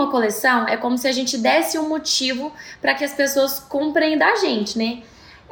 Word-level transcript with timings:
uma 0.00 0.10
coleção, 0.10 0.66
é 0.66 0.76
como 0.76 0.96
se 0.96 1.06
a 1.06 1.12
gente 1.12 1.36
desse 1.36 1.78
um 1.78 1.88
motivo 1.88 2.52
para 2.80 2.94
que 2.94 3.04
as 3.04 3.12
pessoas 3.12 3.58
comprem 3.60 4.16
da 4.16 4.36
gente, 4.36 4.78
né? 4.78 5.02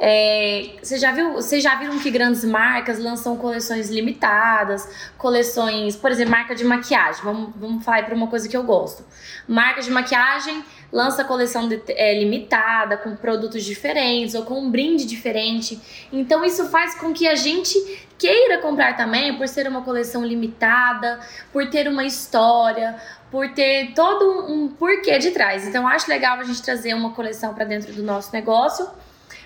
É, 0.01 0.77
você 0.81 0.97
já 0.97 1.11
viu, 1.11 1.33
vocês 1.33 1.61
já 1.61 1.75
viram 1.75 1.99
que 1.99 2.09
grandes 2.09 2.45
marcas 2.45 2.99
lançam 2.99 3.35
coleções 3.35 3.89
limitadas, 3.89 4.87
coleções, 5.17 5.97
por 5.97 6.09
exemplo, 6.09 6.31
marca 6.31 6.55
de 6.55 6.63
maquiagem. 6.63 7.21
Vamos, 7.21 7.49
vamos 7.57 7.83
falar 7.83 8.05
para 8.05 8.15
uma 8.15 8.27
coisa 8.27 8.47
que 8.47 8.55
eu 8.55 8.63
gosto. 8.63 9.03
Marca 9.45 9.81
de 9.81 9.91
maquiagem 9.91 10.63
lança 10.91 11.23
coleção 11.25 11.67
de, 11.67 11.81
é, 11.89 12.17
limitada 12.17 12.95
com 12.95 13.13
produtos 13.15 13.63
diferentes 13.63 14.35
ou 14.35 14.43
com 14.43 14.61
um 14.61 14.71
brinde 14.71 15.05
diferente. 15.05 15.79
Então 16.13 16.45
isso 16.45 16.69
faz 16.69 16.95
com 16.95 17.11
que 17.11 17.27
a 17.27 17.35
gente 17.35 17.77
queira 18.17 18.57
comprar 18.57 18.97
também 18.97 19.37
por 19.37 19.47
ser 19.47 19.67
uma 19.67 19.81
coleção 19.81 20.25
limitada, 20.25 21.19
por 21.53 21.69
ter 21.69 21.87
uma 21.87 22.03
história, 22.05 22.95
por 23.31 23.49
ter 23.53 23.93
todo 23.93 24.51
um 24.51 24.69
porquê 24.69 25.19
de 25.19 25.31
trás. 25.31 25.67
Então 25.67 25.87
acho 25.87 26.09
legal 26.09 26.39
a 26.39 26.43
gente 26.43 26.61
trazer 26.61 26.93
uma 26.93 27.11
coleção 27.11 27.53
para 27.53 27.65
dentro 27.65 27.93
do 27.93 28.03
nosso 28.03 28.33
negócio 28.33 28.89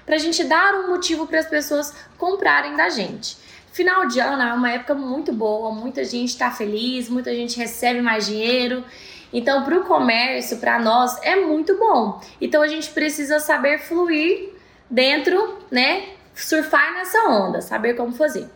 para 0.06 0.16
a 0.16 0.20
gente 0.20 0.44
dar 0.44 0.76
um 0.76 0.90
motivo 0.90 1.26
para 1.28 1.40
as 1.40 1.48
pessoas 1.48 1.94
comprarem 2.18 2.76
da 2.76 2.90
gente. 2.90 3.38
Final 3.72 4.06
de 4.08 4.20
ano 4.20 4.44
é 4.44 4.54
uma 4.54 4.72
época 4.72 4.94
muito 4.94 5.34
boa, 5.34 5.72
muita 5.72 6.04
gente 6.04 6.30
está 6.30 6.52
feliz, 6.52 7.10
muita 7.10 7.34
gente 7.34 7.58
recebe 7.58 8.02
mais 8.02 8.28
dinheiro. 8.28 8.84
Então, 9.32 9.64
para 9.64 9.80
o 9.80 9.84
comércio, 9.84 10.58
para 10.58 10.78
nós, 10.78 11.20
é 11.24 11.36
muito 11.36 11.76
bom. 11.78 12.22
Então, 12.40 12.62
a 12.62 12.68
gente 12.68 12.92
precisa 12.92 13.40
saber 13.40 13.80
fluir 13.80 14.52
dentro, 14.88 15.58
né? 15.72 16.10
Surfar 16.36 16.94
nessa 16.94 17.28
onda, 17.30 17.62
saber 17.62 17.96
como 17.96 18.14
fazer. 18.14 18.48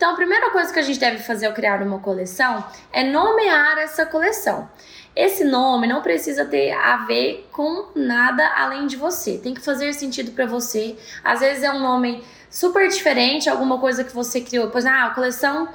Então, 0.00 0.12
a 0.12 0.16
primeira 0.16 0.48
coisa 0.48 0.72
que 0.72 0.78
a 0.78 0.82
gente 0.82 0.98
deve 0.98 1.18
fazer 1.18 1.44
ao 1.44 1.52
criar 1.52 1.82
uma 1.82 1.98
coleção 1.98 2.64
é 2.90 3.04
nomear 3.04 3.76
essa 3.76 4.06
coleção. 4.06 4.66
Esse 5.14 5.44
nome 5.44 5.86
não 5.86 6.00
precisa 6.00 6.42
ter 6.46 6.72
a 6.72 7.04
ver 7.04 7.46
com 7.52 7.88
nada 7.94 8.50
além 8.56 8.86
de 8.86 8.96
você. 8.96 9.36
Tem 9.36 9.52
que 9.52 9.60
fazer 9.60 9.92
sentido 9.92 10.32
para 10.32 10.46
você. 10.46 10.96
Às 11.22 11.40
vezes 11.40 11.62
é 11.62 11.70
um 11.70 11.80
nome 11.80 12.24
super 12.48 12.88
diferente, 12.88 13.50
alguma 13.50 13.78
coisa 13.78 14.02
que 14.02 14.14
você 14.14 14.40
criou. 14.40 14.70
Pois, 14.70 14.86
ah, 14.86 15.04
a 15.04 15.10
coleção. 15.10 15.68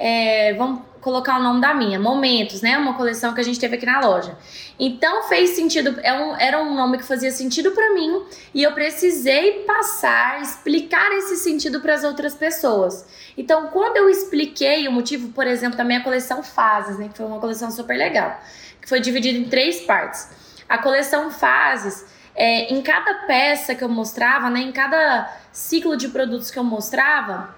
É, 0.00 0.52
vamos 0.54 0.82
colocar 1.00 1.38
o 1.38 1.42
nome 1.42 1.60
da 1.60 1.72
minha, 1.74 1.98
Momentos, 1.98 2.60
né? 2.60 2.76
Uma 2.76 2.94
coleção 2.94 3.32
que 3.34 3.40
a 3.40 3.44
gente 3.44 3.58
teve 3.58 3.76
aqui 3.76 3.86
na 3.86 4.00
loja. 4.00 4.36
Então 4.78 5.24
fez 5.24 5.50
sentido, 5.50 5.98
é 6.02 6.12
um, 6.12 6.36
era 6.36 6.60
um 6.60 6.74
nome 6.74 6.98
que 6.98 7.04
fazia 7.04 7.30
sentido 7.30 7.70
para 7.72 7.94
mim 7.94 8.22
e 8.54 8.62
eu 8.62 8.72
precisei 8.72 9.64
passar, 9.64 10.40
explicar 10.40 11.10
esse 11.12 11.36
sentido 11.36 11.80
para 11.80 11.94
as 11.94 12.04
outras 12.04 12.34
pessoas. 12.34 13.06
Então, 13.36 13.68
quando 13.68 13.96
eu 13.96 14.08
expliquei 14.08 14.86
o 14.88 14.92
motivo, 14.92 15.28
por 15.28 15.46
exemplo, 15.46 15.76
da 15.76 15.84
minha 15.84 16.02
coleção 16.02 16.42
Fases, 16.42 16.98
né? 16.98 17.08
Que 17.08 17.16
foi 17.16 17.26
uma 17.26 17.38
coleção 17.38 17.70
super 17.70 17.96
legal 17.96 18.40
que 18.80 18.88
foi 18.88 19.00
dividido 19.00 19.38
em 19.38 19.48
três 19.48 19.80
partes. 19.82 20.28
A 20.68 20.78
coleção 20.78 21.30
Fases, 21.30 22.06
é, 22.34 22.72
em 22.72 22.80
cada 22.80 23.26
peça 23.26 23.74
que 23.74 23.84
eu 23.84 23.88
mostrava, 23.88 24.48
né, 24.48 24.60
em 24.60 24.72
cada 24.72 25.30
ciclo 25.52 25.96
de 25.96 26.08
produtos 26.08 26.50
que 26.50 26.58
eu 26.58 26.64
mostrava, 26.64 27.54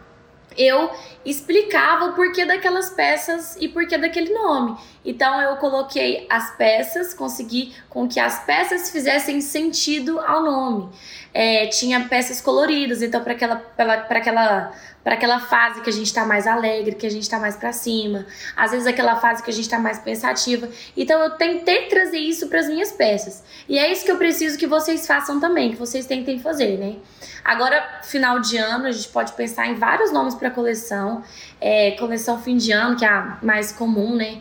eu 0.56 0.90
explicava 1.24 2.06
o 2.06 2.12
porquê 2.14 2.44
daquelas 2.44 2.90
peças 2.90 3.56
e 3.60 3.68
porquê 3.68 3.96
daquele 3.96 4.32
nome. 4.32 4.76
Então 5.04 5.40
eu 5.40 5.56
coloquei 5.56 6.26
as 6.28 6.56
peças, 6.56 7.14
consegui 7.14 7.74
com 7.88 8.08
que 8.08 8.18
as 8.20 8.44
peças 8.44 8.90
fizessem 8.90 9.40
sentido 9.40 10.20
ao 10.20 10.42
nome. 10.42 10.88
É, 11.34 11.66
tinha 11.66 12.08
peças 12.08 12.40
coloridas, 12.40 13.02
então 13.02 13.22
para 13.22 13.32
aquela, 13.32 13.62
aquela 13.78 14.72
para 15.02 15.14
aquela 15.14 15.40
fase 15.40 15.80
que 15.80 15.90
a 15.90 15.92
gente 15.92 16.06
está 16.06 16.24
mais 16.24 16.46
alegre, 16.46 16.94
que 16.94 17.06
a 17.06 17.10
gente 17.10 17.24
está 17.24 17.38
mais 17.38 17.56
para 17.56 17.72
cima, 17.72 18.24
às 18.56 18.70
vezes 18.70 18.86
aquela 18.86 19.16
fase 19.16 19.42
que 19.42 19.50
a 19.50 19.52
gente 19.52 19.64
está 19.64 19.78
mais 19.78 19.98
pensativa. 19.98 20.68
Então 20.96 21.20
eu 21.22 21.30
tentei 21.30 21.86
trazer 21.88 22.18
isso 22.18 22.48
para 22.48 22.60
as 22.60 22.68
minhas 22.68 22.92
peças. 22.92 23.42
E 23.68 23.78
é 23.78 23.90
isso 23.90 24.04
que 24.04 24.10
eu 24.10 24.16
preciso 24.16 24.58
que 24.58 24.66
vocês 24.66 25.06
façam 25.06 25.40
também, 25.40 25.70
que 25.72 25.76
vocês 25.76 26.06
tentem 26.06 26.38
fazer, 26.38 26.78
né? 26.78 26.96
Agora, 27.44 28.00
final 28.04 28.38
de 28.38 28.56
ano, 28.56 28.86
a 28.86 28.92
gente 28.92 29.08
pode 29.08 29.32
pensar 29.32 29.66
em 29.66 29.74
vários 29.74 30.12
nomes 30.12 30.34
para 30.34 30.50
coleção. 30.50 31.24
É, 31.60 31.92
coleção 31.92 32.40
fim 32.40 32.56
de 32.56 32.70
ano, 32.70 32.96
que 32.96 33.04
é 33.04 33.08
a 33.08 33.38
mais 33.42 33.72
comum, 33.72 34.14
né? 34.14 34.40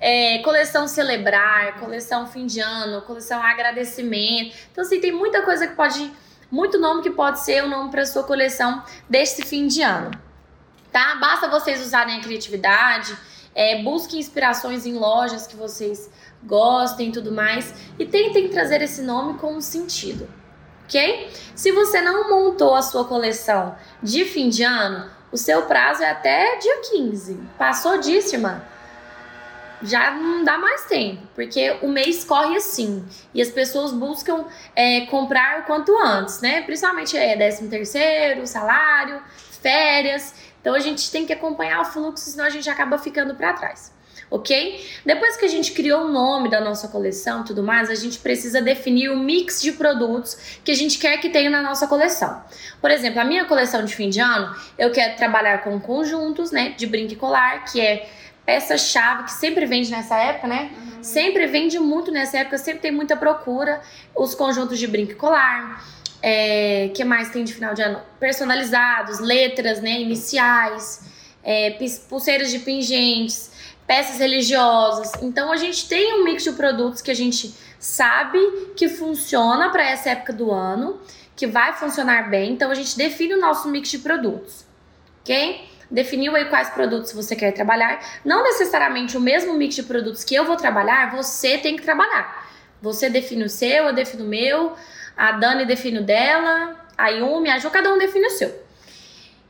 É, 0.00 0.38
coleção 0.38 0.88
celebrar, 0.88 1.78
coleção 1.78 2.26
fim 2.26 2.46
de 2.46 2.58
ano, 2.58 3.02
coleção 3.02 3.40
agradecimento. 3.40 4.56
Então, 4.72 4.82
assim, 4.82 4.98
tem 5.00 5.12
muita 5.12 5.42
coisa 5.42 5.66
que 5.66 5.76
pode 5.76 6.10
muito 6.50 6.78
nome 6.78 7.02
que 7.02 7.10
pode 7.10 7.40
ser 7.40 7.64
o 7.64 7.68
nome 7.68 7.90
para 7.90 8.04
sua 8.04 8.24
coleção 8.24 8.82
deste 9.08 9.42
fim 9.42 9.66
de 9.66 9.82
ano. 9.82 10.10
Tá? 10.90 11.14
Basta 11.16 11.48
vocês 11.48 11.80
usarem 11.80 12.18
a 12.18 12.20
criatividade, 12.20 13.16
é, 13.54 13.82
busquem 13.82 14.18
inspirações 14.18 14.86
em 14.86 14.94
lojas 14.94 15.46
que 15.46 15.56
vocês 15.56 16.10
gostem 16.42 17.08
e 17.08 17.12
tudo 17.12 17.32
mais 17.32 17.74
e 17.98 18.06
tentem 18.06 18.48
trazer 18.48 18.82
esse 18.82 19.02
nome 19.02 19.38
com 19.38 19.54
um 19.54 19.60
sentido, 19.60 20.28
ok? 20.84 21.30
Se 21.54 21.70
você 21.72 22.00
não 22.00 22.30
montou 22.30 22.74
a 22.74 22.82
sua 22.82 23.04
coleção 23.04 23.74
de 24.02 24.24
fim 24.24 24.48
de 24.48 24.62
ano, 24.62 25.10
o 25.30 25.36
seu 25.36 25.62
prazo 25.62 26.02
é 26.02 26.10
até 26.10 26.56
dia 26.56 26.80
15. 26.90 27.38
Passou 27.58 27.98
disso, 27.98 28.34
irmã? 28.34 28.62
Já 29.82 30.12
não 30.12 30.44
dá 30.44 30.58
mais 30.58 30.86
tempo, 30.86 31.22
porque 31.34 31.76
o 31.82 31.88
mês 31.88 32.24
corre 32.24 32.56
assim 32.56 33.04
e 33.34 33.40
as 33.40 33.48
pessoas 33.48 33.92
buscam 33.92 34.44
é, 34.74 35.02
comprar 35.06 35.60
o 35.60 35.62
quanto 35.64 35.96
antes, 35.98 36.40
né? 36.40 36.62
Principalmente 36.62 37.16
é 37.16 37.36
13 37.36 37.68
terceiro, 37.68 38.46
salário, 38.46 39.22
férias. 39.60 40.34
Então 40.60 40.74
a 40.74 40.78
gente 40.78 41.10
tem 41.10 41.24
que 41.24 41.32
acompanhar 41.32 41.80
o 41.80 41.84
fluxo, 41.84 42.30
senão 42.30 42.44
a 42.44 42.50
gente 42.50 42.68
acaba 42.68 42.98
ficando 42.98 43.34
para 43.34 43.52
trás. 43.52 43.92
Ok? 44.30 44.86
Depois 45.04 45.36
que 45.36 45.44
a 45.44 45.48
gente 45.48 45.72
criou 45.72 46.04
o 46.04 46.08
nome 46.08 46.48
da 46.48 46.60
nossa 46.60 46.86
coleção 46.86 47.40
e 47.40 47.44
tudo 47.44 47.64
mais, 47.64 47.90
a 47.90 47.96
gente 47.96 48.20
precisa 48.20 48.62
definir 48.62 49.10
o 49.10 49.18
mix 49.18 49.60
de 49.60 49.72
produtos 49.72 50.60
que 50.62 50.70
a 50.70 50.74
gente 50.74 50.98
quer 50.98 51.18
que 51.18 51.30
tenha 51.30 51.50
na 51.50 51.60
nossa 51.60 51.88
coleção. 51.88 52.40
Por 52.80 52.92
exemplo, 52.92 53.20
a 53.20 53.24
minha 53.24 53.44
coleção 53.46 53.84
de 53.84 53.92
fim 53.92 54.08
de 54.08 54.20
ano, 54.20 54.54
eu 54.78 54.92
quero 54.92 55.16
trabalhar 55.16 55.64
com 55.64 55.80
conjuntos, 55.80 56.52
né, 56.52 56.74
de 56.76 56.86
brinco 56.86 57.12
e 57.14 57.16
colar, 57.16 57.64
que 57.64 57.80
é 57.80 58.08
peça-chave 58.50 59.24
que 59.24 59.32
sempre 59.32 59.64
vende 59.64 59.92
nessa 59.92 60.16
época, 60.16 60.48
né? 60.48 60.72
Uhum. 60.76 61.04
Sempre 61.04 61.46
vende 61.46 61.78
muito 61.78 62.10
nessa 62.10 62.38
época, 62.38 62.58
sempre 62.58 62.80
tem 62.80 62.90
muita 62.90 63.16
procura. 63.16 63.80
Os 64.12 64.34
conjuntos 64.34 64.76
de 64.76 64.88
brinco 64.88 65.12
e 65.12 65.14
colar. 65.14 65.86
É, 66.20 66.90
que 66.92 67.04
mais 67.04 67.30
tem 67.30 67.44
de 67.44 67.54
final 67.54 67.72
de 67.74 67.80
ano? 67.80 68.00
Personalizados, 68.18 69.20
letras, 69.20 69.80
né? 69.80 70.00
Iniciais, 70.00 71.02
é, 71.44 71.78
pulseiras 72.08 72.50
de 72.50 72.58
pingentes, 72.58 73.52
peças 73.86 74.18
religiosas. 74.18 75.12
Então 75.22 75.52
a 75.52 75.56
gente 75.56 75.88
tem 75.88 76.20
um 76.20 76.24
mix 76.24 76.42
de 76.42 76.50
produtos 76.50 77.00
que 77.00 77.10
a 77.12 77.14
gente 77.14 77.54
sabe 77.78 78.38
que 78.76 78.88
funciona 78.88 79.70
para 79.70 79.88
essa 79.88 80.10
época 80.10 80.32
do 80.32 80.50
ano, 80.50 81.00
que 81.36 81.46
vai 81.46 81.72
funcionar 81.72 82.28
bem. 82.28 82.52
Então 82.52 82.68
a 82.68 82.74
gente 82.74 82.98
define 82.98 83.34
o 83.34 83.40
nosso 83.40 83.68
mix 83.68 83.88
de 83.88 84.00
produtos, 84.00 84.66
ok? 85.20 85.69
Definiu 85.90 86.36
aí 86.36 86.44
quais 86.46 86.70
produtos 86.70 87.12
você 87.12 87.34
quer 87.34 87.52
trabalhar. 87.52 88.00
Não 88.24 88.42
necessariamente 88.42 89.16
o 89.16 89.20
mesmo 89.20 89.54
mix 89.54 89.74
de 89.74 89.82
produtos 89.82 90.22
que 90.22 90.34
eu 90.34 90.44
vou 90.44 90.56
trabalhar, 90.56 91.10
você 91.14 91.58
tem 91.58 91.76
que 91.76 91.82
trabalhar. 91.82 92.48
Você 92.80 93.10
define 93.10 93.44
o 93.44 93.48
seu, 93.48 93.86
eu 93.86 93.92
defino 93.92 94.24
o 94.24 94.28
meu, 94.28 94.74
a 95.16 95.32
Dani 95.32 95.66
define 95.66 95.98
o 95.98 96.02
dela, 96.04 96.76
a 96.96 97.08
Yumi, 97.08 97.50
a 97.50 97.58
Jo, 97.58 97.70
cada 97.70 97.92
um 97.92 97.98
define 97.98 98.26
o 98.26 98.30
seu. 98.30 98.70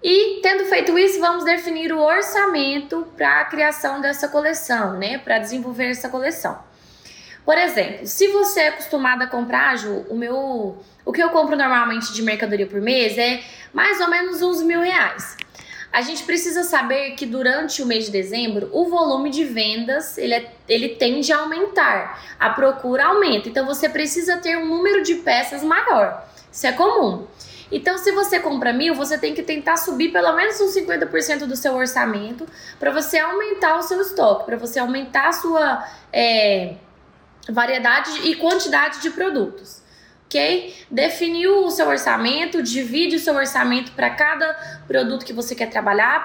E 0.03 0.41
tendo 0.43 0.65
feito 0.65 0.99
isso, 0.99 1.21
vamos 1.21 1.45
definir 1.45 1.93
o 1.93 2.01
orçamento 2.01 3.07
para 3.17 3.41
a 3.41 3.45
criação 3.45 4.01
dessa 4.01 4.29
coleção, 4.29 4.99
né? 4.99 5.19
Para 5.19 5.39
desenvolver 5.39 5.91
essa 5.91 6.09
coleção. 6.09 6.59
Por 7.45 7.59
exemplo, 7.59 8.07
se 8.07 8.29
você 8.29 8.61
é 8.61 8.69
acostumado 8.69 9.23
a 9.23 9.27
comprar, 9.27 9.77
Ju, 9.77 10.07
o 10.09 10.17
meu. 10.17 10.83
O 11.05 11.13
que 11.13 11.23
eu 11.23 11.31
compro 11.31 11.57
normalmente 11.57 12.13
de 12.13 12.23
mercadoria 12.23 12.67
por 12.67 12.81
mês 12.81 13.19
é 13.19 13.43
mais 13.73 14.01
ou 14.01 14.09
menos 14.09 14.41
uns 14.41 14.63
mil 14.63 14.81
reais. 14.81 15.37
A 15.93 16.03
gente 16.03 16.23
precisa 16.23 16.63
saber 16.63 17.13
que 17.13 17.27
durante 17.27 17.83
o 17.83 17.87
mês 17.87 18.05
de 18.05 18.13
dezembro 18.13 18.71
o 18.73 18.89
volume 18.89 19.29
de 19.31 19.45
vendas 19.45 20.17
ele, 20.17 20.35
é, 20.35 20.53
ele 20.69 20.91
tende 20.91 21.33
a 21.33 21.39
aumentar, 21.39 22.23
a 22.39 22.51
procura 22.51 23.07
aumenta. 23.07 23.49
Então 23.49 23.67
você 23.67 23.89
precisa 23.89 24.37
ter 24.37 24.57
um 24.57 24.67
número 24.67 25.03
de 25.03 25.17
peças 25.17 25.65
maior. 25.65 26.25
Isso 26.51 26.67
é 26.67 26.73
comum. 26.73 27.27
Então, 27.73 27.97
se 27.99 28.11
você 28.11 28.41
compra 28.41 28.73
mil, 28.73 28.97
você 28.97 29.17
tem 29.17 29.33
que 29.33 29.45
tentar 29.45 29.77
subir 29.77 30.11
pelo 30.11 30.33
menos 30.33 30.61
uns 30.61 30.75
50% 30.75 31.47
do 31.47 31.55
seu 31.55 31.75
orçamento 31.77 32.45
para 32.81 32.91
você 32.91 33.17
aumentar 33.19 33.79
o 33.79 33.83
seu 33.83 34.01
estoque, 34.01 34.45
para 34.45 34.57
você 34.57 34.81
aumentar 34.81 35.29
a 35.29 35.33
sua 35.33 35.89
é, 36.13 36.75
variedade 37.49 38.11
e 38.29 38.35
quantidade 38.35 39.01
de 39.01 39.11
produtos 39.11 39.81
ok? 40.31 40.73
Definiu 40.89 41.65
o 41.67 41.71
seu 41.71 41.89
orçamento, 41.89 42.63
divide 42.63 43.17
o 43.17 43.19
seu 43.19 43.35
orçamento 43.35 43.91
para 43.93 44.11
cada 44.11 44.55
produto 44.87 45.25
que 45.25 45.33
você 45.33 45.57
quer 45.57 45.69
trabalhar, 45.69 46.25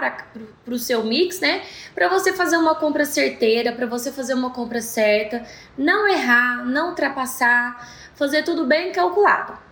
para 0.64 0.74
o 0.74 0.78
seu 0.78 1.04
mix, 1.04 1.40
né? 1.40 1.64
Para 1.96 2.08
você 2.08 2.32
fazer 2.32 2.58
uma 2.58 2.76
compra 2.76 3.04
certeira, 3.04 3.72
para 3.72 3.88
você 3.88 4.12
fazer 4.12 4.36
uma 4.36 4.52
compra 4.52 4.80
certa, 4.80 5.44
não 5.76 6.08
errar, 6.08 6.64
não 6.66 6.90
ultrapassar, 6.90 7.90
fazer 8.14 8.44
tudo 8.44 8.66
bem 8.66 8.92
calculado. 8.92 9.65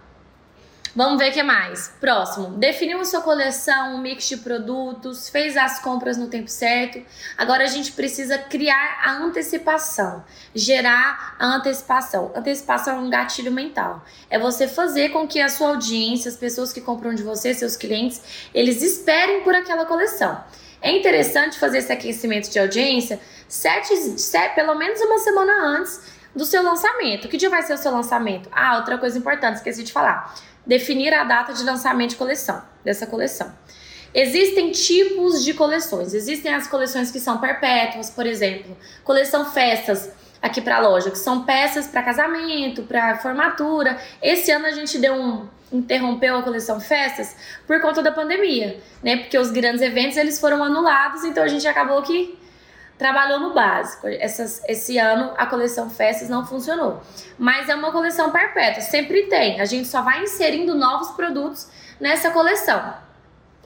Vamos 0.96 1.18
ver 1.18 1.32
o 1.32 1.34
que 1.34 1.42
mais. 1.42 1.92
Próximo. 2.00 2.50
Definiu 2.50 3.00
a 3.00 3.06
sua 3.06 3.22
coleção, 3.22 3.96
um 3.96 3.98
mix 3.98 4.30
de 4.30 4.38
produtos, 4.38 5.28
fez 5.28 5.58
as 5.58 5.80
compras 5.80 6.18
no 6.18 6.28
tempo 6.28 6.48
certo. 6.48 7.02
Agora 7.36 7.64
a 7.64 7.68
gente 7.68 7.94
precisa 7.94 8.38
criar 8.38 9.00
a 9.04 9.14
antecipação, 9.14 10.24
gerar 10.54 11.36
a 11.40 11.48
antecipação. 11.48 12.32
Antecipação 12.36 12.98
é 12.98 13.00
um 13.00 13.10
gatilho 13.10 13.52
mental. 13.52 14.06
É 14.30 14.38
você 14.38 14.68
fazer 14.68 15.10
com 15.10 15.28
que 15.28 15.42
a 15.42 15.50
sua 15.50 15.70
audiência, 15.70 16.30
as 16.30 16.38
pessoas 16.38 16.72
que 16.72 16.80
compram 16.80 17.16
de 17.16 17.24
você, 17.24 17.56
seus 17.56 17.76
clientes, 17.76 18.22
eles 18.54 18.84
esperem 18.84 19.42
por 19.42 19.56
aquela 19.56 19.86
coleção. 19.86 20.44
É 20.80 20.92
interessante 20.92 21.58
fazer 21.58 21.80
esse 21.80 21.92
aquecimento 21.92 22.52
de 22.52 22.60
audiência 22.60 23.20
sete, 23.48 23.96
sete, 24.20 24.54
pelo 24.54 24.76
menos 24.76 25.02
uma 25.02 25.18
semana 25.18 25.54
antes 25.66 26.02
do 26.36 26.46
seu 26.46 26.62
lançamento. 26.62 27.28
Que 27.28 27.38
dia 27.38 27.50
vai 27.50 27.64
ser 27.64 27.74
o 27.74 27.78
seu 27.78 27.92
lançamento? 27.92 28.48
Ah, 28.52 28.78
outra 28.78 28.98
coisa 29.00 29.18
importante, 29.18 29.56
esqueci 29.56 29.84
de 29.84 29.92
falar 29.92 30.36
definir 30.66 31.14
a 31.14 31.24
data 31.24 31.54
de 31.54 31.64
lançamento 31.64 32.12
de 32.12 32.16
coleção, 32.16 32.62
dessa 32.84 33.06
coleção. 33.06 33.54
Existem 34.14 34.72
tipos 34.72 35.44
de 35.44 35.54
coleções. 35.54 36.14
Existem 36.14 36.54
as 36.54 36.68
coleções 36.68 37.10
que 37.12 37.20
são 37.20 37.40
perpétuas, 37.40 38.10
por 38.10 38.28
exemplo, 38.28 38.78
coleção 39.04 39.52
festas 39.52 40.12
aqui 40.42 40.62
para 40.62 40.76
a 40.76 40.80
loja, 40.80 41.10
que 41.10 41.18
são 41.18 41.44
peças 41.44 41.88
para 41.88 42.04
casamento, 42.04 42.84
para 42.84 43.18
formatura. 43.18 43.98
Esse 44.22 44.52
ano 44.52 44.66
a 44.68 44.72
gente 44.72 45.00
deu 45.00 45.16
um 45.16 45.48
interrompeu 45.72 46.38
a 46.38 46.44
coleção 46.44 46.80
festas 46.80 47.36
por 47.66 47.82
conta 47.82 48.04
da 48.04 48.12
pandemia, 48.12 48.80
né? 49.02 49.18
Porque 49.18 49.36
os 49.40 49.50
grandes 49.50 49.82
eventos 49.82 50.18
eles 50.18 50.40
foram 50.40 50.64
anulados, 50.64 51.24
então 51.24 51.44
a 51.44 51.48
gente 51.48 51.68
acabou 51.68 52.00
que 52.04 52.38
trabalhou 52.98 53.40
no 53.40 53.54
básico. 53.54 54.08
Essas, 54.08 54.62
esse 54.68 54.98
ano 54.98 55.34
a 55.38 55.46
coleção 55.46 55.90
Festas 55.90 56.30
não 56.30 56.46
funcionou. 56.46 57.02
Mas 57.38 57.70
é 57.70 57.76
uma 57.76 57.92
coleção 57.92 58.32
perpétua, 58.32 58.82
sempre 58.82 59.24
tem. 59.24 59.60
A 59.60 59.66
gente 59.66 59.88
só 59.88 60.02
vai 60.02 60.24
inserindo 60.24 60.76
novos 60.76 61.12
produtos 61.12 61.68
nessa 62.00 62.32
coleção. 62.32 62.94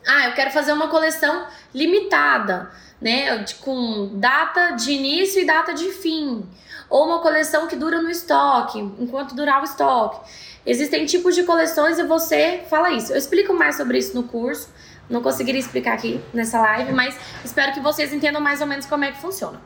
Ah, 0.08 0.26
eu 0.28 0.34
quero 0.34 0.52
fazer 0.52 0.72
uma 0.72 0.88
coleção 0.88 1.46
limitada, 1.74 2.72
né? 3.02 3.44
Com 3.62 4.12
data 4.14 4.72
de 4.72 4.92
início 4.92 5.42
e 5.42 5.46
data 5.46 5.74
de 5.74 5.92
fim. 5.92 6.48
Ou 6.90 7.06
uma 7.06 7.20
coleção 7.20 7.68
que 7.68 7.76
dura 7.76 8.02
no 8.02 8.10
estoque, 8.10 8.80
enquanto 8.80 9.36
durar 9.36 9.62
o 9.62 9.66
estoque. 9.66 10.20
Existem 10.66 11.06
tipos 11.06 11.36
de 11.36 11.44
coleções 11.44 12.00
e 12.00 12.04
você 12.04 12.64
fala 12.70 12.92
isso. 12.92 13.12
Eu 13.12 13.18
explico 13.18 13.54
mais 13.54 13.76
sobre 13.76 13.98
isso 13.98 14.16
no 14.16 14.24
curso. 14.24 14.70
Não 15.10 15.22
conseguiria 15.22 15.60
explicar 15.60 15.94
aqui 15.94 16.22
nessa 16.34 16.60
live, 16.60 16.92
mas 16.92 17.18
espero 17.44 17.74
que 17.74 17.80
vocês 17.80 18.14
entendam 18.14 18.42
mais 18.42 18.62
ou 18.62 18.68
menos 18.68 18.86
como 18.86 19.06
é 19.06 19.12
que 19.12 19.20
funciona. 19.20 19.62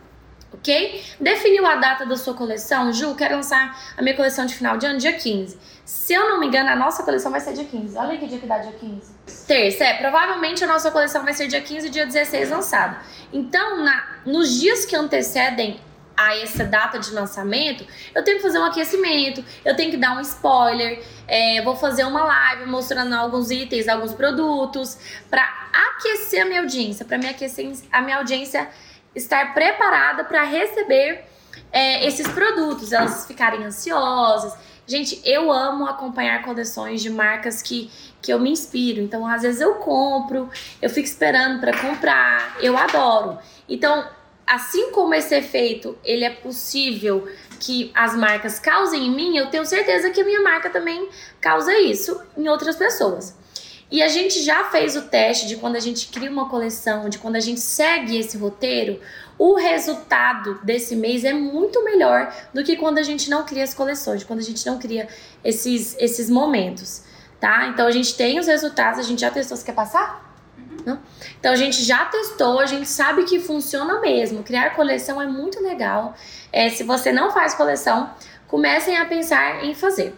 Ok? 0.53 1.03
Definiu 1.19 1.65
a 1.65 1.75
data 1.75 2.05
da 2.05 2.17
sua 2.17 2.33
coleção? 2.33 2.91
Ju, 2.91 3.15
quero 3.15 3.35
lançar 3.35 3.93
a 3.97 4.01
minha 4.01 4.15
coleção 4.15 4.45
de 4.45 4.53
final 4.53 4.77
de 4.77 4.85
ano 4.85 4.99
dia 4.99 5.13
15. 5.13 5.57
Se 5.85 6.13
eu 6.13 6.29
não 6.29 6.39
me 6.39 6.47
engano, 6.47 6.69
a 6.69 6.75
nossa 6.75 7.03
coleção 7.03 7.31
vai 7.31 7.39
ser 7.39 7.53
dia 7.53 7.63
15. 7.63 7.97
Olha 7.97 8.17
que 8.17 8.27
dia 8.27 8.37
que 8.37 8.45
dá 8.45 8.57
dia 8.57 8.73
15. 8.73 9.45
Terça, 9.47 9.83
é. 9.85 9.93
Provavelmente 9.93 10.63
a 10.63 10.67
nossa 10.67 10.91
coleção 10.91 11.23
vai 11.23 11.33
ser 11.33 11.47
dia 11.47 11.61
15 11.61 11.87
e 11.87 11.89
dia 11.89 12.05
16 12.05 12.49
lançada. 12.49 12.97
Então, 13.31 13.81
na, 13.83 14.03
nos 14.25 14.59
dias 14.59 14.85
que 14.85 14.95
antecedem 14.95 15.79
a 16.15 16.37
essa 16.37 16.63
data 16.63 16.99
de 16.99 17.11
lançamento, 17.11 17.85
eu 18.13 18.23
tenho 18.23 18.37
que 18.37 18.43
fazer 18.43 18.59
um 18.59 18.65
aquecimento, 18.65 19.43
eu 19.63 19.75
tenho 19.75 19.91
que 19.91 19.97
dar 19.97 20.17
um 20.17 20.21
spoiler, 20.21 21.03
é, 21.27 21.61
vou 21.61 21.75
fazer 21.75 22.03
uma 22.03 22.23
live 22.23 22.65
mostrando 22.65 23.13
alguns 23.13 23.49
itens, 23.51 23.87
alguns 23.87 24.13
produtos, 24.13 24.97
para 25.29 25.43
aquecer 25.73 26.43
a 26.43 26.45
minha 26.45 26.61
audiência, 26.61 27.05
para 27.05 27.17
me 27.17 27.27
aquecer 27.27 27.71
a 27.91 28.01
minha 28.01 28.17
audiência 28.17 28.69
estar 29.15 29.53
preparada 29.53 30.23
para 30.23 30.43
receber 30.43 31.25
é, 31.71 32.05
esses 32.05 32.27
produtos, 32.27 32.91
elas 32.91 33.25
ficarem 33.25 33.63
ansiosas. 33.63 34.53
Gente, 34.85 35.21
eu 35.23 35.51
amo 35.51 35.85
acompanhar 35.85 36.41
coleções 36.43 37.01
de 37.01 37.09
marcas 37.09 37.61
que, 37.61 37.89
que 38.21 38.33
eu 38.33 38.39
me 38.39 38.49
inspiro. 38.49 39.01
Então, 39.01 39.25
às 39.25 39.41
vezes 39.41 39.61
eu 39.61 39.75
compro, 39.75 40.49
eu 40.81 40.89
fico 40.89 41.07
esperando 41.07 41.59
para 41.59 41.77
comprar, 41.77 42.57
eu 42.59 42.77
adoro. 42.77 43.37
Então, 43.69 44.05
assim 44.51 44.91
como 44.91 45.13
esse 45.13 45.33
efeito 45.33 45.97
ele 46.03 46.25
é 46.25 46.29
possível 46.29 47.25
que 47.57 47.89
as 47.95 48.13
marcas 48.17 48.59
causem 48.59 49.07
em 49.07 49.09
mim, 49.09 49.37
eu 49.37 49.49
tenho 49.49 49.65
certeza 49.65 50.09
que 50.09 50.19
a 50.19 50.25
minha 50.25 50.41
marca 50.41 50.69
também 50.69 51.07
causa 51.39 51.73
isso 51.79 52.21
em 52.37 52.49
outras 52.49 52.75
pessoas. 52.75 53.33
E 53.89 54.03
a 54.03 54.09
gente 54.09 54.43
já 54.43 54.65
fez 54.65 54.97
o 54.97 55.03
teste 55.03 55.47
de 55.47 55.55
quando 55.55 55.77
a 55.77 55.79
gente 55.79 56.07
cria 56.07 56.29
uma 56.29 56.49
coleção, 56.49 57.07
de 57.07 57.17
quando 57.17 57.37
a 57.37 57.39
gente 57.39 57.61
segue 57.61 58.17
esse 58.17 58.37
roteiro, 58.37 58.99
o 59.37 59.55
resultado 59.55 60.59
desse 60.63 60.97
mês 60.97 61.23
é 61.23 61.31
muito 61.31 61.81
melhor 61.85 62.33
do 62.53 62.61
que 62.61 62.75
quando 62.75 62.97
a 62.97 63.03
gente 63.03 63.29
não 63.29 63.45
cria 63.45 63.63
as 63.63 63.73
coleções, 63.73 64.25
quando 64.25 64.39
a 64.39 64.43
gente 64.43 64.65
não 64.65 64.77
cria 64.77 65.07
esses, 65.45 65.95
esses 65.97 66.29
momentos, 66.29 67.03
tá? 67.39 67.67
Então 67.67 67.87
a 67.87 67.91
gente 67.91 68.15
tem 68.15 68.37
os 68.37 68.47
resultados, 68.47 68.99
a 68.99 69.03
gente 69.03 69.21
já 69.21 69.31
testou. 69.31 69.55
Você 69.55 69.63
quer 69.63 69.75
passar? 69.75 70.30
Então 71.39 71.51
a 71.51 71.55
gente 71.55 71.83
já 71.83 72.05
testou, 72.05 72.59
a 72.59 72.65
gente 72.65 72.87
sabe 72.87 73.23
que 73.23 73.39
funciona 73.39 73.99
mesmo. 73.99 74.43
Criar 74.43 74.75
coleção 74.75 75.21
é 75.21 75.27
muito 75.27 75.61
legal. 75.61 76.15
É, 76.51 76.69
se 76.69 76.83
você 76.83 77.11
não 77.11 77.31
faz 77.31 77.53
coleção, 77.53 78.09
comecem 78.47 78.97
a 78.97 79.05
pensar 79.05 79.63
em 79.63 79.73
fazer. 79.73 80.13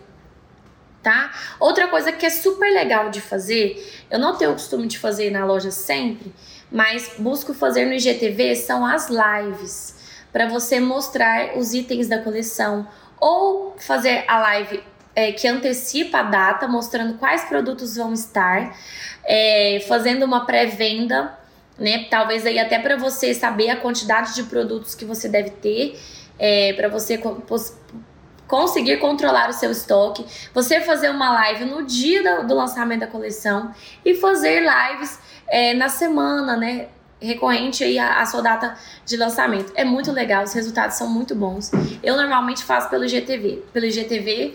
Tá? 1.01 1.33
Outra 1.59 1.87
coisa 1.87 2.11
que 2.11 2.25
é 2.25 2.29
super 2.29 2.71
legal 2.71 3.09
de 3.09 3.19
fazer, 3.19 4.05
eu 4.09 4.17
não 4.17 4.37
tenho 4.37 4.51
o 4.51 4.53
costume 4.53 4.87
de 4.87 4.97
fazer 4.97 5.31
na 5.31 5.45
loja 5.45 5.69
sempre, 5.69 6.33
mas 6.71 7.11
busco 7.17 7.53
fazer 7.53 7.85
no 7.85 7.93
IGTV 7.93 8.55
são 8.55 8.85
as 8.85 9.09
lives 9.09 9.95
para 10.31 10.47
você 10.47 10.79
mostrar 10.79 11.57
os 11.57 11.73
itens 11.73 12.07
da 12.07 12.19
coleção 12.19 12.87
ou 13.19 13.75
fazer 13.77 14.23
a 14.27 14.39
live 14.39 14.83
é, 15.15 15.31
que 15.31 15.47
antecipa 15.47 16.19
a 16.19 16.23
data, 16.23 16.67
mostrando 16.67 17.15
quais 17.15 17.43
produtos 17.45 17.95
vão 17.95 18.13
estar, 18.13 18.75
é, 19.25 19.83
fazendo 19.87 20.23
uma 20.23 20.45
pré-venda, 20.45 21.37
né? 21.77 22.05
Talvez 22.09 22.45
aí 22.45 22.59
até 22.59 22.79
para 22.79 22.97
você 22.97 23.33
saber 23.33 23.69
a 23.69 23.75
quantidade 23.75 24.35
de 24.35 24.43
produtos 24.43 24.95
que 24.95 25.05
você 25.05 25.27
deve 25.27 25.51
ter, 25.51 25.99
é, 26.37 26.73
para 26.73 26.87
você 26.87 27.19
conseguir 28.47 28.97
controlar 28.97 29.49
o 29.49 29.53
seu 29.53 29.71
estoque, 29.71 30.25
você 30.53 30.81
fazer 30.81 31.09
uma 31.09 31.31
live 31.33 31.65
no 31.65 31.85
dia 31.85 32.23
do, 32.23 32.47
do 32.47 32.55
lançamento 32.55 33.01
da 33.01 33.07
coleção 33.07 33.73
e 34.03 34.15
fazer 34.15 34.61
lives 34.61 35.19
é, 35.47 35.73
na 35.73 35.89
semana, 35.89 36.57
né? 36.57 36.87
recorrente 37.23 37.83
aí 37.85 37.97
a, 37.97 38.21
a, 38.21 38.25
sua 38.25 38.41
data 38.41 38.77
de 39.05 39.15
lançamento. 39.15 39.71
É 39.75 39.85
muito 39.85 40.11
legal, 40.11 40.43
os 40.43 40.51
resultados 40.53 40.97
são 40.97 41.07
muito 41.07 41.33
bons. 41.33 41.71
Eu 42.03 42.17
normalmente 42.17 42.63
faço 42.63 42.89
pelo 42.89 43.07
GTV. 43.07 43.63
Pelo 43.71 43.89
GTV 43.89 44.53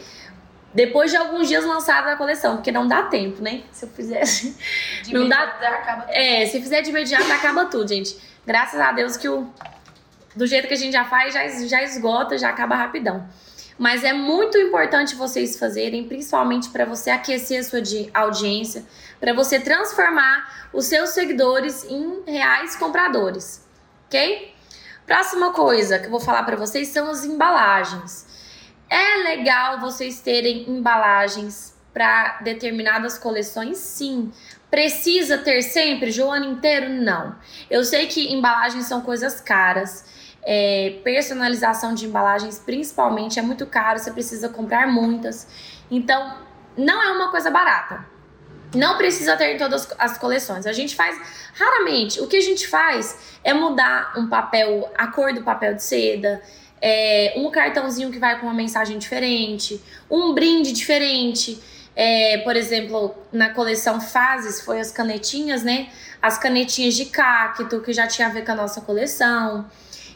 depois 0.78 1.10
de 1.10 1.16
alguns 1.16 1.48
dias 1.48 1.64
lançada 1.64 2.12
a 2.12 2.16
coleção, 2.16 2.54
porque 2.54 2.70
não 2.70 2.86
dá 2.86 3.02
tempo, 3.02 3.42
né? 3.42 3.62
Se 3.72 3.84
eu 3.84 3.88
fizesse. 3.88 4.56
De 5.02 5.12
não 5.12 5.28
dá. 5.28 5.42
Acaba 5.42 6.02
tudo. 6.02 6.12
É, 6.14 6.46
se 6.46 6.60
fizer 6.60 6.82
de 6.82 6.90
imediato, 6.90 7.32
acaba 7.32 7.64
tudo, 7.64 7.88
gente. 7.88 8.16
Graças 8.46 8.78
a 8.78 8.92
Deus 8.92 9.16
que 9.16 9.28
o. 9.28 9.44
Do 10.36 10.46
jeito 10.46 10.68
que 10.68 10.74
a 10.74 10.76
gente 10.76 10.92
já 10.92 11.04
faz, 11.04 11.34
já, 11.34 11.48
já 11.48 11.82
esgota, 11.82 12.38
já 12.38 12.50
acaba 12.50 12.76
rapidão. 12.76 13.28
Mas 13.76 14.04
é 14.04 14.12
muito 14.12 14.56
importante 14.56 15.16
vocês 15.16 15.58
fazerem, 15.58 16.04
principalmente 16.04 16.68
para 16.68 16.84
você 16.84 17.10
aquecer 17.10 17.58
a 17.58 17.64
sua 17.64 17.80
audiência, 18.14 18.84
para 19.18 19.32
você 19.32 19.58
transformar 19.58 20.68
os 20.72 20.86
seus 20.86 21.10
seguidores 21.10 21.84
em 21.90 22.22
reais 22.24 22.76
compradores, 22.76 23.66
ok? 24.06 24.54
Próxima 25.04 25.52
coisa 25.52 25.98
que 25.98 26.06
eu 26.06 26.10
vou 26.10 26.20
falar 26.20 26.44
para 26.44 26.54
vocês 26.54 26.86
são 26.86 27.10
as 27.10 27.24
embalagens. 27.24 28.27
É 28.90 29.16
legal 29.22 29.80
vocês 29.80 30.20
terem 30.20 30.68
embalagens 30.68 31.76
para 31.92 32.38
determinadas 32.42 33.18
coleções? 33.18 33.78
Sim. 33.78 34.32
Precisa 34.70 35.38
ter 35.38 35.62
sempre, 35.62 36.10
o 36.20 36.30
ano 36.30 36.44
inteiro? 36.52 36.88
Não. 36.88 37.34
Eu 37.70 37.84
sei 37.84 38.06
que 38.06 38.32
embalagens 38.32 38.86
são 38.86 39.00
coisas 39.00 39.40
caras. 39.40 40.04
É, 40.42 41.00
personalização 41.04 41.92
de 41.94 42.06
embalagens, 42.06 42.58
principalmente, 42.58 43.38
é 43.38 43.42
muito 43.42 43.66
caro. 43.66 43.98
Você 43.98 44.10
precisa 44.10 44.48
comprar 44.48 44.86
muitas. 44.86 45.46
Então, 45.90 46.36
não 46.76 47.02
é 47.02 47.10
uma 47.12 47.30
coisa 47.30 47.50
barata. 47.50 48.06
Não 48.74 48.98
precisa 48.98 49.36
ter 49.36 49.54
em 49.54 49.58
todas 49.58 49.88
as 49.98 50.18
coleções. 50.18 50.66
A 50.66 50.72
gente 50.72 50.94
faz 50.94 51.18
raramente. 51.54 52.20
O 52.20 52.26
que 52.26 52.36
a 52.36 52.40
gente 52.40 52.68
faz 52.68 53.38
é 53.42 53.54
mudar 53.54 54.12
um 54.16 54.28
papel, 54.28 54.92
a 54.96 55.08
cor 55.08 55.32
do 55.32 55.42
papel 55.42 55.74
de 55.74 55.82
seda 55.82 56.42
é, 56.80 57.34
um 57.36 57.50
cartãozinho 57.50 58.10
que 58.10 58.18
vai 58.18 58.38
com 58.38 58.46
uma 58.46 58.54
mensagem 58.54 58.98
diferente, 58.98 59.80
um 60.10 60.34
brinde 60.34 60.72
diferente. 60.72 61.60
É, 61.94 62.38
por 62.38 62.54
exemplo, 62.54 63.14
na 63.32 63.50
coleção 63.50 64.00
Fases 64.00 64.60
foi 64.60 64.78
as 64.78 64.92
canetinhas, 64.92 65.64
né? 65.64 65.88
As 66.22 66.38
canetinhas 66.38 66.94
de 66.94 67.06
cacto, 67.06 67.80
que 67.80 67.92
já 67.92 68.06
tinha 68.06 68.28
a 68.28 68.30
ver 68.30 68.44
com 68.44 68.52
a 68.52 68.54
nossa 68.54 68.80
coleção. 68.80 69.66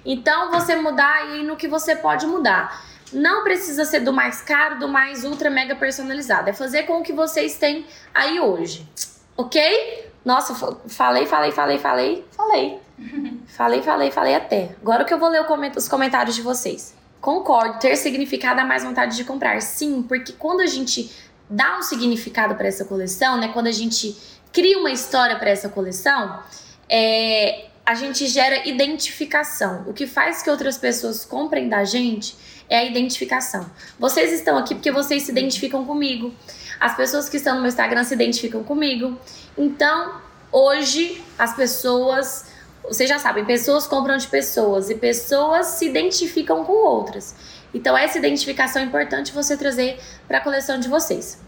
Então, 0.04 0.50
você 0.50 0.76
mudar 0.76 1.12
aí 1.12 1.42
no 1.42 1.56
que 1.56 1.66
você 1.66 1.96
pode 1.96 2.26
mudar. 2.26 2.84
Não 3.12 3.44
precisa 3.44 3.84
ser 3.84 4.00
do 4.00 4.12
mais 4.12 4.40
caro, 4.40 4.78
do 4.78 4.88
mais 4.88 5.24
ultra 5.24 5.50
mega 5.50 5.74
personalizado. 5.74 6.48
É 6.48 6.52
fazer 6.52 6.84
com 6.84 7.00
o 7.00 7.02
que 7.02 7.12
vocês 7.12 7.56
têm 7.56 7.84
aí 8.14 8.40
hoje. 8.40 8.88
Ok? 9.36 10.10
Nossa, 10.24 10.54
falei, 10.88 11.26
falei, 11.26 11.50
falei, 11.50 11.78
falei, 11.78 12.24
falei. 12.30 12.78
falei, 13.56 13.82
falei, 13.82 14.10
falei 14.10 14.34
até. 14.34 14.70
Agora 14.80 15.04
que 15.04 15.12
eu 15.12 15.18
vou 15.18 15.28
ler 15.28 15.44
os 15.76 15.88
comentários 15.88 16.34
de 16.34 16.42
vocês. 16.42 16.94
Concordo, 17.20 17.78
ter 17.78 17.96
significado 17.96 18.60
a 18.60 18.64
mais 18.64 18.82
vontade 18.82 19.16
de 19.16 19.24
comprar. 19.24 19.60
Sim, 19.62 20.02
porque 20.02 20.32
quando 20.32 20.60
a 20.60 20.66
gente 20.66 21.10
dá 21.48 21.78
um 21.78 21.82
significado 21.82 22.54
para 22.54 22.66
essa 22.66 22.84
coleção, 22.84 23.38
né? 23.38 23.48
Quando 23.52 23.66
a 23.66 23.72
gente 23.72 24.16
cria 24.52 24.78
uma 24.78 24.90
história 24.90 25.36
para 25.36 25.50
essa 25.50 25.68
coleção, 25.68 26.42
é, 26.88 27.66
a 27.84 27.94
gente 27.94 28.26
gera 28.26 28.66
identificação. 28.66 29.84
O 29.86 29.92
que 29.92 30.06
faz 30.06 30.42
que 30.42 30.50
outras 30.50 30.78
pessoas 30.78 31.24
comprem 31.24 31.68
da 31.68 31.84
gente 31.84 32.36
é 32.68 32.78
a 32.78 32.84
identificação. 32.84 33.70
Vocês 33.98 34.32
estão 34.32 34.56
aqui 34.56 34.74
porque 34.74 34.90
vocês 34.90 35.24
se 35.24 35.30
identificam 35.30 35.84
comigo. 35.84 36.32
As 36.80 36.96
pessoas 36.96 37.28
que 37.28 37.36
estão 37.36 37.54
no 37.54 37.60
meu 37.60 37.68
Instagram 37.68 38.02
se 38.04 38.14
identificam 38.14 38.64
comigo. 38.64 39.18
Então, 39.56 40.20
hoje, 40.50 41.22
as 41.38 41.54
pessoas. 41.54 42.51
Vocês 42.84 43.08
já 43.08 43.18
sabem, 43.18 43.44
pessoas 43.44 43.86
compram 43.86 44.16
de 44.16 44.26
pessoas 44.26 44.90
e 44.90 44.94
pessoas 44.94 45.66
se 45.66 45.86
identificam 45.86 46.64
com 46.64 46.72
outras. 46.72 47.34
Então, 47.72 47.96
essa 47.96 48.18
identificação 48.18 48.82
é 48.82 48.84
importante 48.84 49.32
você 49.32 49.56
trazer 49.56 49.98
para 50.26 50.38
a 50.38 50.40
coleção 50.40 50.78
de 50.78 50.88
vocês. 50.88 51.40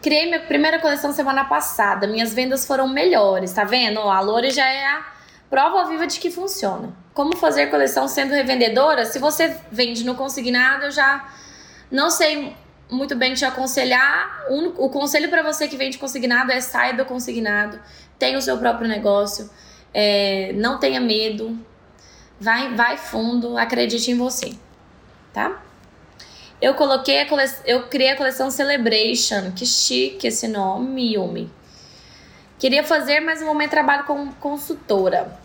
Criei 0.00 0.26
minha 0.26 0.40
primeira 0.40 0.78
coleção 0.78 1.12
semana 1.12 1.46
passada. 1.46 2.06
Minhas 2.06 2.34
vendas 2.34 2.66
foram 2.66 2.86
melhores, 2.86 3.52
tá 3.52 3.64
vendo? 3.64 4.00
a 4.00 4.20
Lore 4.20 4.50
já 4.50 4.68
é 4.68 4.84
a 4.84 5.14
prova 5.48 5.88
viva 5.88 6.06
de 6.06 6.20
que 6.20 6.30
funciona. 6.30 6.92
Como 7.14 7.36
fazer 7.36 7.68
coleção 7.68 8.06
sendo 8.06 8.34
revendedora? 8.34 9.06
Se 9.06 9.18
você 9.18 9.56
vende 9.72 10.04
no 10.04 10.14
consignado, 10.14 10.84
eu 10.84 10.90
já 10.90 11.26
não 11.90 12.10
sei 12.10 12.54
muito 12.90 13.16
bem 13.16 13.34
te 13.34 13.44
aconselhar. 13.44 14.44
O 14.50 14.90
conselho 14.90 15.30
para 15.30 15.42
você 15.42 15.66
que 15.66 15.76
vende 15.76 15.96
consignado 15.96 16.52
é 16.52 16.60
saia 16.60 16.92
do 16.92 17.04
consignado, 17.04 17.80
tenha 18.18 18.36
o 18.36 18.42
seu 18.42 18.58
próprio 18.58 18.86
negócio, 18.86 19.48
é, 19.94 20.52
não 20.54 20.78
tenha 20.78 21.00
medo, 21.00 21.56
vai, 22.40 22.74
vai 22.74 22.98
fundo, 22.98 23.56
acredite 23.56 24.10
em 24.10 24.16
você, 24.16 24.52
tá? 25.32 25.62
Eu 26.60 26.74
coloquei 26.74 27.20
a 27.20 27.26
eu 27.64 27.88
criei 27.88 28.10
a 28.10 28.16
coleção 28.16 28.50
Celebration, 28.50 29.52
que 29.52 29.64
chique 29.64 30.26
esse 30.26 30.48
nome, 30.48 31.14
Yumi. 31.14 31.50
Queria 32.58 32.82
fazer, 32.82 33.20
mas 33.20 33.40
no 33.40 33.46
momento 33.46 33.70
trabalho 33.70 34.04
como 34.04 34.34
consultora. 34.36 35.38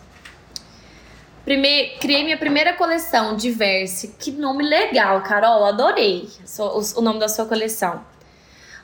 Primeiro, 1.44 1.98
criei 1.98 2.22
minha 2.22 2.38
primeira 2.38 2.74
coleção, 2.74 3.36
Diverse. 3.36 4.14
Que 4.18 4.30
nome 4.30 4.62
legal, 4.62 5.20
Carol. 5.22 5.64
Adorei 5.64 6.28
o 6.96 7.00
nome 7.00 7.18
da 7.18 7.28
sua 7.28 7.46
coleção. 7.46 8.04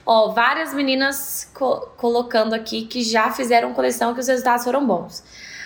Ó, 0.04 0.30
várias 0.30 0.72
meninas 0.74 1.50
co 1.54 1.88
colocando 1.96 2.54
aqui 2.54 2.86
que 2.86 3.02
já 3.02 3.30
fizeram 3.30 3.72
coleção 3.72 4.14
que 4.14 4.20
os 4.20 4.28
resultados 4.28 4.64
foram 4.64 4.86
bons. 4.86 5.22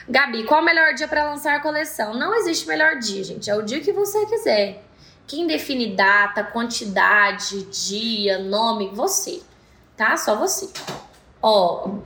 Gabi, 0.09 0.45
qual 0.45 0.63
o 0.63 0.65
melhor 0.65 0.95
dia 0.95 1.07
para 1.07 1.25
lançar 1.25 1.57
a 1.57 1.61
coleção? 1.61 2.15
Não 2.15 2.35
existe 2.35 2.67
melhor 2.67 2.97
dia, 2.97 3.23
gente. 3.23 3.51
É 3.51 3.55
o 3.55 3.63
dia 3.63 3.81
que 3.81 3.93
você 3.93 4.27
quiser. 4.27 4.83
Quem 5.27 5.47
define 5.47 5.95
data, 5.95 6.43
quantidade, 6.43 7.63
dia, 7.65 8.39
nome? 8.39 8.91
Você, 8.95 9.43
tá? 9.97 10.17
Só 10.17 10.35
você. 10.35 10.69
Ó, 11.41 11.99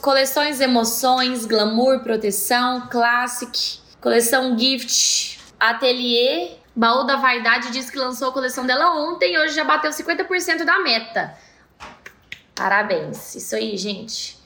coleções 0.00 0.60
emoções, 0.60 1.44
glamour, 1.44 2.00
proteção, 2.00 2.88
classic, 2.88 3.78
coleção 4.00 4.58
gift, 4.58 5.38
ateliê, 5.60 6.56
baú 6.74 7.04
da 7.04 7.16
vaidade 7.16 7.70
diz 7.70 7.90
que 7.90 7.98
lançou 7.98 8.30
a 8.30 8.32
coleção 8.32 8.66
dela 8.66 8.94
ontem 8.96 9.34
e 9.34 9.38
hoje 9.38 9.54
já 9.54 9.64
bateu 9.64 9.90
50% 9.90 10.64
da 10.64 10.80
meta. 10.80 11.36
Parabéns. 12.54 13.34
Isso 13.34 13.54
aí, 13.56 13.76
gente. 13.76 14.38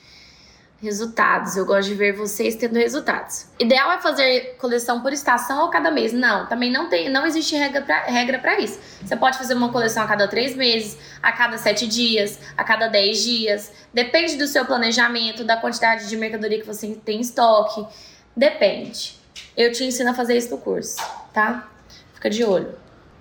Resultados. 0.80 1.56
Eu 1.56 1.66
gosto 1.66 1.88
de 1.88 1.94
ver 1.94 2.12
vocês 2.12 2.54
tendo 2.54 2.76
resultados. 2.76 3.46
Ideal 3.58 3.90
é 3.90 3.98
fazer 3.98 4.54
coleção 4.58 5.00
por 5.00 5.12
estação 5.12 5.62
ou 5.62 5.70
cada 5.70 5.90
mês? 5.90 6.12
Não, 6.12 6.46
também 6.46 6.70
não 6.70 6.88
tem, 6.88 7.08
não 7.08 7.26
existe 7.26 7.56
regra 7.56 8.38
para 8.38 8.60
isso. 8.60 8.78
Você 9.02 9.16
pode 9.16 9.36
fazer 9.36 9.54
uma 9.54 9.72
coleção 9.72 10.04
a 10.04 10.06
cada 10.06 10.28
três 10.28 10.54
meses, 10.54 10.96
a 11.20 11.32
cada 11.32 11.58
sete 11.58 11.84
dias, 11.84 12.38
a 12.56 12.62
cada 12.62 12.86
dez 12.86 13.24
dias. 13.24 13.72
Depende 13.92 14.36
do 14.36 14.46
seu 14.46 14.64
planejamento, 14.64 15.42
da 15.42 15.56
quantidade 15.56 16.08
de 16.08 16.16
mercadoria 16.16 16.60
que 16.60 16.66
você 16.66 16.96
tem 17.04 17.18
em 17.18 17.20
estoque. 17.22 17.84
Depende. 18.36 19.18
Eu 19.56 19.72
te 19.72 19.82
ensino 19.82 20.10
a 20.10 20.14
fazer 20.14 20.36
isso 20.36 20.50
no 20.50 20.58
curso, 20.58 20.96
tá? 21.32 21.68
Fica 22.14 22.30
de 22.30 22.44
olho. 22.44 22.72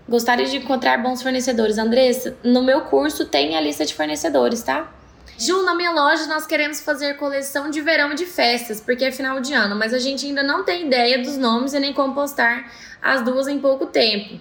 Gostaria 0.07 0.45
de 0.45 0.57
encontrar 0.57 1.01
bons 1.01 1.23
fornecedores. 1.23 1.79
Andressa, 1.79 2.37
no 2.43 2.61
meu 2.61 2.81
curso 2.81 3.25
tem 3.25 3.57
a 3.57 3.61
lista 3.61 3.83
de 3.83 3.95
fornecedores, 3.95 4.61
tá? 4.61 4.93
Ju, 5.39 5.61
na 5.61 5.75
minha 5.75 5.91
loja 5.91 6.25
nós 6.25 6.47
queremos 6.47 6.79
fazer 6.79 7.15
coleção 7.15 7.69
de 7.69 7.79
verão 7.79 8.11
e 8.11 8.15
de 8.15 8.25
festas, 8.25 8.81
porque 8.81 9.05
é 9.05 9.11
final 9.11 9.39
de 9.39 9.53
ano, 9.53 9.75
mas 9.75 9.93
a 9.93 9.99
gente 9.99 10.25
ainda 10.25 10.41
não 10.41 10.63
tem 10.63 10.87
ideia 10.87 11.19
dos 11.19 11.37
nomes 11.37 11.73
e 11.73 11.79
nem 11.79 11.93
como 11.93 12.15
postar 12.15 12.71
as 12.99 13.21
duas 13.21 13.47
em 13.47 13.59
pouco 13.59 13.85
tempo. 13.85 14.39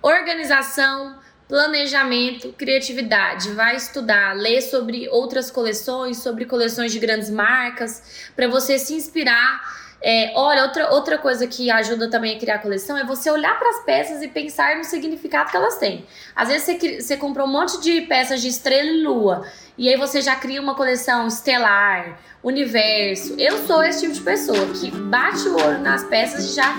Organização, 0.00 1.18
planejamento, 1.46 2.54
criatividade. 2.54 3.50
Vai 3.50 3.76
estudar, 3.76 4.34
ler 4.34 4.62
sobre 4.62 5.06
outras 5.10 5.50
coleções, 5.50 6.22
sobre 6.22 6.46
coleções 6.46 6.90
de 6.90 6.98
grandes 6.98 7.28
marcas, 7.28 8.30
para 8.34 8.48
você 8.48 8.78
se 8.78 8.94
inspirar 8.94 9.81
é, 10.02 10.32
olha, 10.34 10.64
outra, 10.64 10.90
outra 10.90 11.18
coisa 11.18 11.46
que 11.46 11.70
ajuda 11.70 12.10
também 12.10 12.36
a 12.36 12.38
criar 12.38 12.58
coleção 12.58 12.96
é 12.96 13.04
você 13.04 13.30
olhar 13.30 13.56
para 13.58 13.70
as 13.70 13.84
peças 13.84 14.20
e 14.20 14.28
pensar 14.28 14.76
no 14.76 14.84
significado 14.84 15.50
que 15.50 15.56
elas 15.56 15.78
têm. 15.78 16.04
Às 16.34 16.48
vezes 16.48 16.64
você, 16.64 17.00
você 17.00 17.16
comprou 17.16 17.46
um 17.46 17.50
monte 17.50 17.80
de 17.80 18.00
peças 18.02 18.42
de 18.42 18.48
estrela 18.48 18.88
e 18.88 19.02
lua, 19.02 19.46
e 19.78 19.88
aí 19.88 19.96
você 19.96 20.20
já 20.20 20.34
cria 20.34 20.60
uma 20.60 20.74
coleção 20.74 21.28
estelar, 21.28 22.18
universo. 22.42 23.34
Eu 23.38 23.64
sou 23.66 23.82
esse 23.84 24.00
tipo 24.00 24.14
de 24.14 24.20
pessoa 24.20 24.66
que 24.74 24.90
bate 24.90 25.48
o 25.48 25.54
olho 25.54 25.78
nas 25.78 26.02
peças 26.04 26.50
e 26.50 26.54
já 26.54 26.74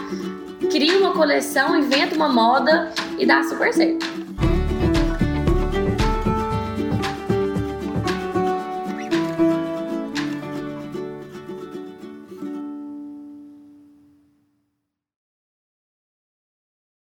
cria 0.69 0.97
uma 0.97 1.13
coleção, 1.13 1.77
inventa 1.77 2.15
uma 2.15 2.29
moda 2.29 2.91
e 3.17 3.25
dá 3.25 3.41
super 3.43 3.73
certo. 3.73 4.22